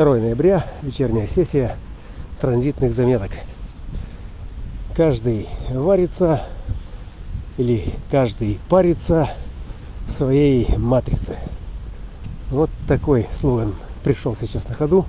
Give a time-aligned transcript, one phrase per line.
[0.00, 1.76] 2 ноября, вечерняя сессия
[2.40, 3.32] транзитных заметок.
[4.96, 6.40] Каждый варится
[7.58, 9.28] или каждый парится
[10.06, 11.36] в своей матрице.
[12.50, 15.04] Вот такой слоган пришел сейчас на ходу.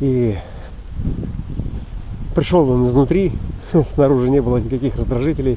[0.00, 0.36] И
[2.34, 3.32] пришел он изнутри,
[3.88, 5.56] снаружи не было никаких раздражителей,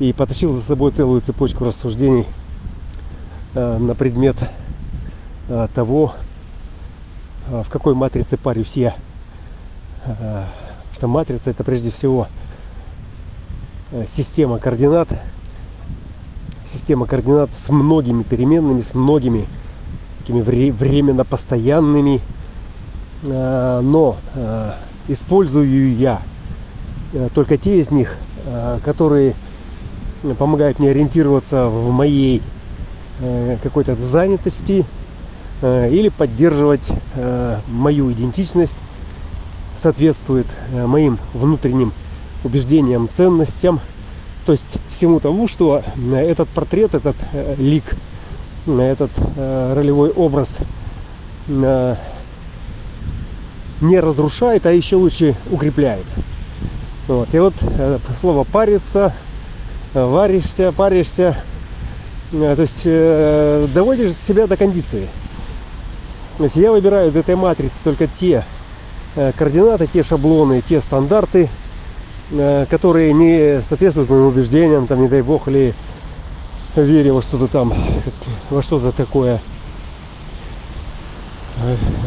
[0.00, 2.26] и потащил за собой целую цепочку рассуждений
[3.54, 4.36] э, на предмет
[5.74, 6.14] того,
[7.48, 8.94] э, в какой матрице парюсь я.
[10.92, 12.26] Что матрица это прежде всего
[14.06, 15.08] система координат,
[16.64, 19.46] система координат с многими переменными, с многими
[20.20, 22.22] такими временно постоянными,
[23.24, 24.16] но
[25.06, 26.22] использую я
[27.34, 28.16] только те из них,
[28.82, 29.34] которые
[30.38, 32.42] помогают мне ориентироваться в моей
[33.20, 34.99] э, какой-то занятости э,
[35.62, 38.78] или поддерживать э, мою идентичность,
[39.76, 41.92] соответствует моим внутренним
[42.44, 43.80] убеждениям, ценностям,
[44.44, 47.16] то есть всему тому, что этот портрет, этот
[47.56, 47.84] лик,
[48.66, 50.58] этот ролевой образ
[51.48, 51.96] не
[54.00, 56.04] разрушает, а еще лучше укрепляет.
[57.08, 57.34] Вот.
[57.34, 57.54] И вот
[58.14, 59.14] слово париться
[59.94, 61.36] варишься, паришься,
[62.32, 65.08] э, то есть э, доводишь себя до кондиции.
[66.40, 68.46] То есть я выбираю из этой матрицы только те
[69.14, 71.50] э, координаты, те шаблоны, те стандарты,
[72.70, 75.74] которые не соответствуют моим убеждениям, там, не дай бог, или
[76.76, 77.74] вере во что-то там,
[78.48, 79.38] во что-то такое,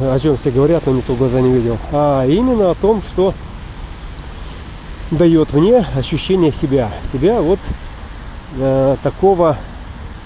[0.01, 1.77] о чем все говорят, но никто глаза не видел.
[1.91, 3.35] А именно о том, что
[5.11, 6.89] дает мне ощущение себя.
[7.03, 7.59] Себя вот
[8.57, 9.57] э, такого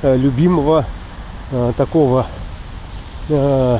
[0.02, 0.86] э, любимого,
[1.52, 2.26] э, такого,
[3.30, 3.80] э,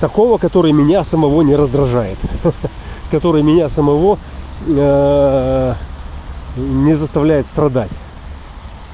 [0.00, 2.18] такого, который меня самого не раздражает,
[3.10, 4.18] который меня самого
[4.66, 5.74] э,
[6.56, 7.90] не заставляет страдать.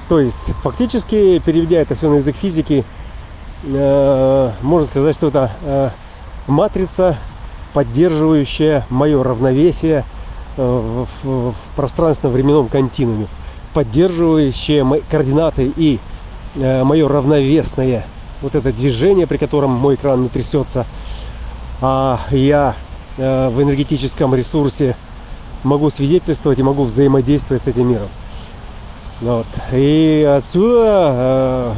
[0.09, 2.85] То есть, фактически, переведя это все на язык физики,
[3.63, 5.91] э, можно сказать, что это
[6.47, 7.17] матрица,
[7.73, 10.03] поддерживающая мое равновесие–
[10.57, 13.27] в, пространственно-временном континууме,
[13.73, 15.99] поддерживающие мои координаты и
[16.55, 18.05] мое равновесное
[18.45, 20.85] вот это движение, при котором мой экран не трясется,
[21.81, 22.75] а я
[23.17, 24.95] э, в энергетическом ресурсе
[25.63, 28.07] могу свидетельствовать и могу взаимодействовать с этим миром.
[29.21, 29.47] Вот.
[29.73, 31.73] И отсюда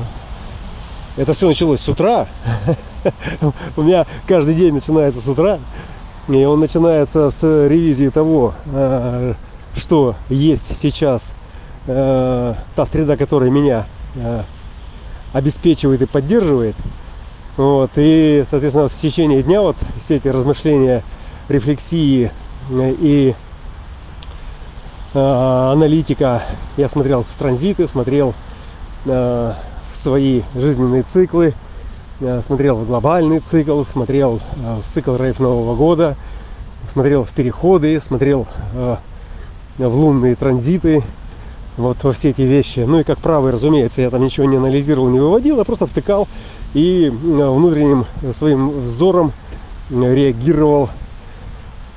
[1.16, 2.27] э, это все началось с утра.
[3.77, 5.59] У меня каждый день начинается с утра.
[6.27, 9.35] И он начинается с ревизии того, э,
[9.73, 11.33] что есть сейчас
[11.85, 13.85] э, та среда, которая меня
[15.33, 16.75] обеспечивает и поддерживает.
[17.57, 21.03] Вот, и, соответственно, в течение дня вот все эти размышления,
[21.49, 22.31] рефлексии
[22.71, 23.35] и
[25.13, 26.43] аналитика,
[26.75, 28.35] я смотрел в транзиты, смотрел
[29.05, 29.55] в
[29.89, 31.53] свои жизненные циклы,
[32.41, 36.15] смотрел в глобальный цикл, смотрел э, в цикл рейв Нового года,
[36.88, 38.97] смотрел в переходы, смотрел э,
[39.77, 41.03] в лунные транзиты,
[41.77, 42.81] вот во все эти вещи.
[42.81, 46.27] Ну и как правый, разумеется, я там ничего не анализировал, не выводил, а просто втыкал
[46.73, 49.31] и внутренним своим взором
[49.89, 50.89] реагировал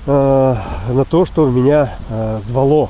[0.07, 0.57] э,
[0.91, 1.93] на то, что меня
[2.41, 2.89] звало,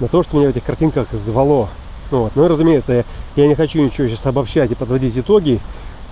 [0.00, 1.68] на то, что меня в этих картинках звало.
[2.12, 2.32] Вот.
[2.36, 3.04] Ну и разумеется, я,
[3.36, 5.60] я не хочу ничего сейчас обобщать и подводить итоги.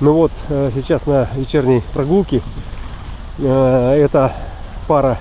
[0.01, 2.41] Ну вот э, сейчас на вечерней прогулке
[3.39, 4.33] э, эта
[4.89, 5.19] пара,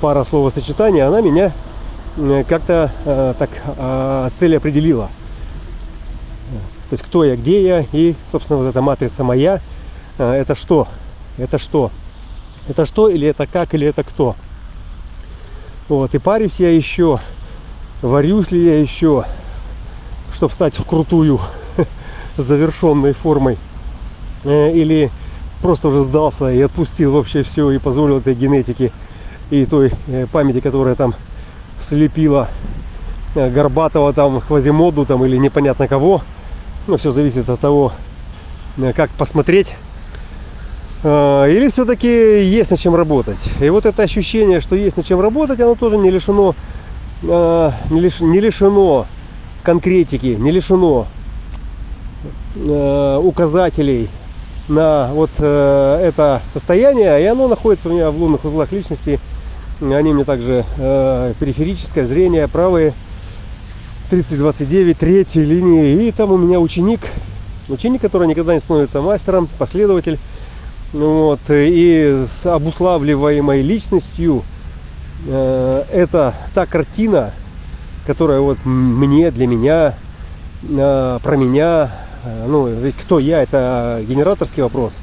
[0.00, 1.52] пара словосочетаний, она меня
[2.18, 3.50] э, как-то так
[4.34, 5.08] цель определила.
[6.90, 9.60] То есть кто я, где я и, собственно, вот эта матрица моя,
[10.18, 10.88] это что?
[11.36, 11.90] Это что?
[12.68, 14.36] Это что или это как или это кто?
[15.88, 17.18] Вот, и парюсь я еще,
[18.02, 19.24] варюсь ли я еще,
[20.30, 21.40] чтобы стать в крутую
[22.36, 23.56] завершенной формой
[24.44, 25.10] э, или
[25.62, 28.92] просто уже сдался и отпустил вообще все и позволил этой генетике
[29.50, 31.14] и той э, памяти, которая там
[31.80, 32.48] слепила
[33.34, 36.22] э, Горбатого там, Хвазимоду там или непонятно кого.
[36.86, 37.92] Ну, все зависит от того,
[38.94, 39.74] как посмотреть.
[41.04, 43.38] Или все-таки есть над чем работать.
[43.60, 46.54] И вот это ощущение, что есть над чем работать, оно тоже не лишено,
[47.22, 49.06] не лишено
[49.62, 51.06] конкретики, не лишено
[52.56, 54.08] Э, указателей
[54.68, 59.20] на вот э, это состояние, и оно находится у меня в лунных узлах личности.
[59.80, 62.94] Они мне также э, периферическое зрение, правые
[64.10, 66.08] 3029, третьей линии.
[66.08, 67.00] И там у меня ученик,
[67.68, 70.18] Ученик, который никогда не становится мастером, последователь.
[70.92, 74.42] Вот, и с обуславливаемой личностью
[75.26, 77.32] э, это та картина,
[78.06, 79.94] которая вот мне, для меня,
[80.66, 81.90] э, про меня,
[82.24, 85.02] э, ну, ведь кто я, это генераторский вопрос.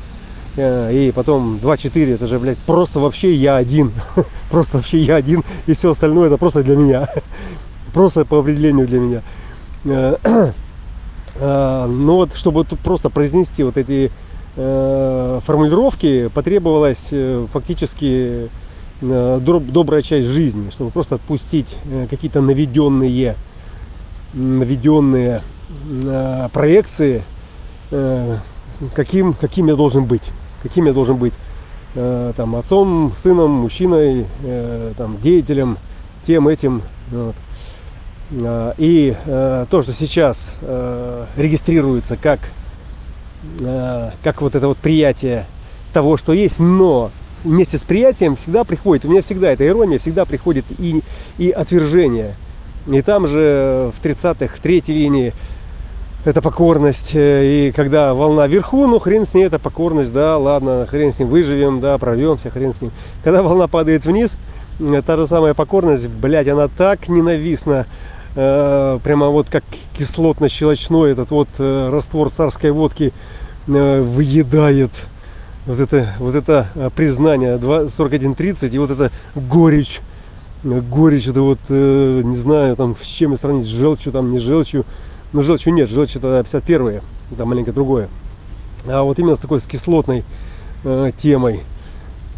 [0.57, 3.91] Э, и потом 2-4, это же, блядь, просто вообще я один.
[4.49, 7.09] просто вообще я один, и все остальное это просто для меня.
[7.93, 9.21] просто по определению для меня.
[9.85, 10.15] Э,
[11.35, 14.11] э, ну вот, чтобы тут просто произнести вот эти
[14.55, 17.13] формулировки, потребовалась
[17.51, 18.49] фактически
[19.01, 21.77] добрая часть жизни, чтобы просто отпустить
[22.09, 23.35] какие-то наведенные,
[24.33, 25.41] наведенные
[26.53, 27.21] проекции,
[28.95, 30.31] каким, каким я должен быть
[30.65, 31.33] каким я должен быть
[31.93, 35.77] э, там отцом, сыном, мужчиной, э, там деятелем,
[36.23, 36.81] тем этим.
[37.11, 37.35] Вот.
[38.31, 42.39] Э, и э, то, что сейчас э, регистрируется как,
[43.59, 45.45] э, как вот это вот приятие
[45.93, 47.11] того, что есть, но
[47.43, 51.03] вместе с приятием всегда приходит, у меня всегда эта ирония, всегда приходит и,
[51.37, 52.33] и отвержение.
[52.87, 55.33] И там же в 30-х, в третьей линии
[56.25, 57.15] это покорность.
[57.15, 61.19] Э, и когда волна вверху, ну хрен с ней, это покорность, да, ладно, хрен с
[61.19, 62.91] ним, выживем, да, прорвемся, хрен с ним.
[63.23, 64.37] Когда волна падает вниз,
[64.79, 67.85] э, та же самая покорность, блядь, она так ненавистна,
[68.35, 69.63] э, прямо вот как
[69.97, 73.13] кислотно-щелочной этот вот э, раствор царской водки
[73.67, 74.91] э, выедает
[75.67, 80.01] вот это, вот это э, признание 41.30 и вот это горечь
[80.65, 84.85] горечь это вот не знаю там с чем сравнить с желчью там не желчью
[85.35, 88.07] ну, желчью нет, желчь это 51-е, это маленько другое.
[88.85, 90.23] А вот именно с такой с кислотной
[90.85, 91.59] э, темой.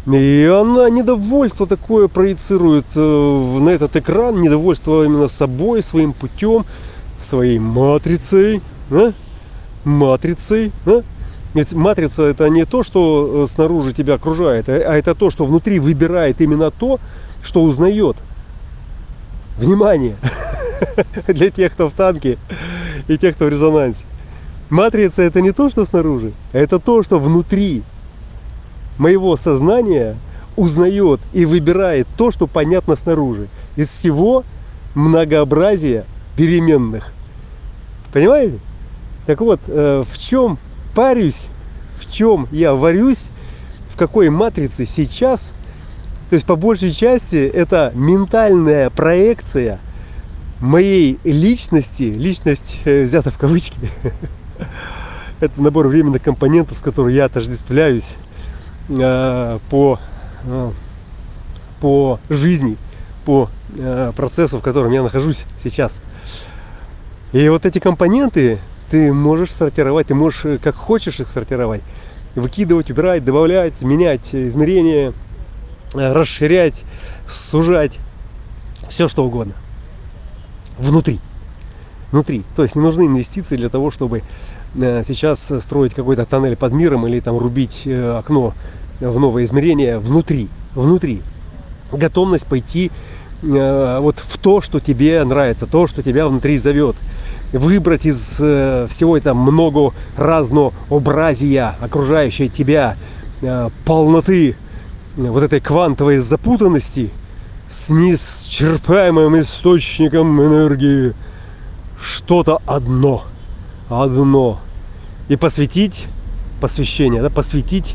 [0.06, 6.64] И она недовольство такое проецирует э, на этот экран, недовольство именно собой, своим путем,
[7.22, 8.62] своей матрицей.
[8.90, 9.12] Да?
[9.84, 10.72] Матрицей.
[10.84, 11.04] Да?
[11.54, 15.44] Ведь матрица это не то, что э, снаружи тебя окружает, а, а это то, что
[15.44, 16.98] внутри выбирает именно то,
[17.42, 18.16] что узнает.
[19.58, 20.16] Внимание!
[21.26, 22.38] Для тех, кто в танке
[23.08, 24.06] и тех, кто в резонансе.
[24.70, 27.82] Матрица это не то, что снаружи, а это то, что внутри
[28.98, 30.16] моего сознания
[30.56, 33.48] узнает и выбирает то, что понятно снаружи.
[33.76, 34.44] Из всего
[34.94, 36.04] многообразия
[36.36, 37.12] переменных.
[38.12, 38.58] Понимаете?
[39.26, 40.58] Так вот, э, в чем
[40.94, 41.48] парюсь,
[41.96, 43.28] в чем я варюсь,
[43.90, 45.52] в какой матрице сейчас,
[46.28, 49.80] то есть по большей части это ментальная проекция–
[50.60, 53.76] моей личности, личность э, взята в кавычки,
[55.40, 58.16] это набор временных компонентов, с которыми я отождествляюсь
[58.88, 60.00] э, по,
[60.44, 60.70] э,
[61.80, 62.76] по жизни,
[63.24, 66.00] по э, процессу, в котором я нахожусь сейчас.
[67.32, 68.58] И вот эти компоненты
[68.90, 71.82] ты можешь сортировать, ты можешь как хочешь их сортировать,
[72.34, 75.12] выкидывать, убирать, добавлять, менять измерения,
[75.94, 76.84] расширять,
[77.26, 77.98] сужать,
[78.88, 79.54] все что угодно
[80.78, 81.20] внутри.
[82.10, 82.44] Внутри.
[82.56, 84.22] То есть не нужны инвестиции для того, чтобы
[84.74, 88.54] э, сейчас строить какой-то тоннель под миром или там рубить э, окно
[89.00, 90.48] в новое измерение внутри.
[90.74, 91.22] Внутри.
[91.92, 92.90] Готовность пойти
[93.42, 96.96] э, вот в то, что тебе нравится, то, что тебя внутри зовет.
[97.52, 102.98] Выбрать из всего этого много разнообразия окружающей тебя
[103.86, 104.54] полноты
[105.18, 107.10] вот этой квантовой запутанности–
[107.68, 111.14] с неисчерпаемым источником энергии
[112.00, 113.24] что-то одно,
[113.90, 114.60] одно.
[115.28, 116.06] И посвятить,
[116.60, 117.94] посвящение, да, посвятить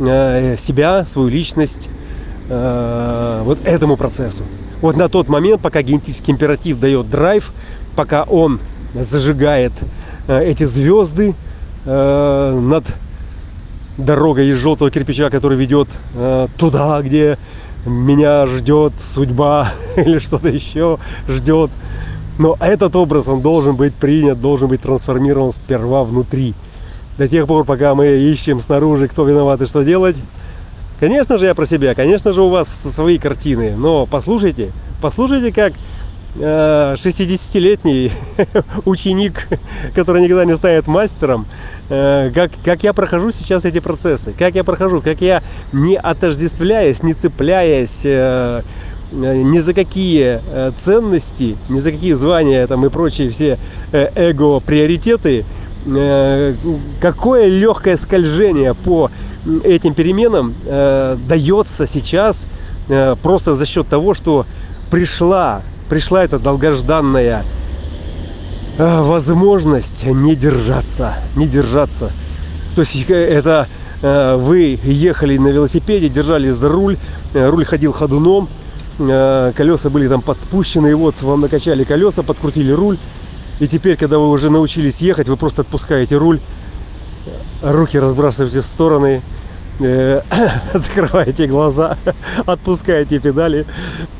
[0.00, 1.88] э, себя, свою личность
[2.48, 4.42] э, вот этому процессу.
[4.80, 7.52] Вот на тот момент, пока генетический императив дает драйв,
[7.94, 8.58] пока он
[8.92, 9.72] зажигает
[10.26, 11.36] э, эти звезды
[11.84, 12.84] э, над
[13.96, 17.38] дорогой из желтого кирпича, который ведет э, туда, где
[17.84, 20.98] меня ждет судьба или что-то еще
[21.28, 21.70] ждет.
[22.38, 26.54] Но этот образ, он должен быть принят, должен быть трансформирован сперва внутри.
[27.16, 30.16] До тех пор, пока мы ищем снаружи, кто виноват и что делать.
[31.00, 34.72] Конечно же, я про себя, конечно же, у вас свои картины, но послушайте,
[35.02, 35.74] послушайте, как
[36.38, 38.44] 60-летний э,
[38.84, 39.48] ученик,
[39.94, 41.46] который никогда не станет мастером,
[41.88, 47.02] э, как, как я прохожу сейчас эти процессы, как я прохожу, как я не отождествляясь,
[47.02, 48.62] не цепляясь э,
[49.12, 50.40] ни за какие
[50.82, 53.56] ценности, ни за какие звания там и прочие все
[53.92, 55.44] эго-приоритеты,
[57.00, 59.12] какое легкое скольжение по
[59.62, 62.48] этим переменам дается сейчас
[63.22, 64.44] просто за счет того, что
[64.90, 67.44] пришла пришла эта долгожданная
[68.78, 72.10] а, возможность не держаться, не держаться.
[72.74, 73.68] То есть э, это
[74.02, 76.98] э, вы ехали на велосипеде, держали за руль,
[77.32, 78.48] э, руль ходил ходуном,
[78.98, 82.96] колеса были там подспущены, и вот вам накачали колеса, подкрутили руль,
[83.60, 86.40] и теперь, когда вы уже научились ехать, вы просто отпускаете руль,
[87.62, 89.20] руки разбрасываете в стороны,
[89.78, 91.98] закрываете глаза,
[92.46, 93.66] отпускаете педали,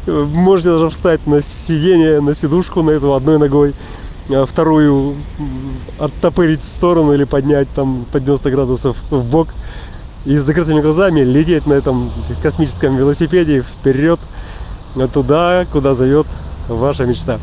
[0.07, 3.75] можете даже встать на сиденье, на сидушку на эту одной ногой,
[4.29, 5.15] а вторую
[5.99, 9.49] оттопырить в сторону или поднять там под 90 градусов в бок
[10.27, 12.11] и с закрытыми глазами лететь на этом
[12.43, 14.21] космическом велосипеде вперед
[15.13, 16.27] туда, куда зовет
[16.69, 17.39] ваша мечта.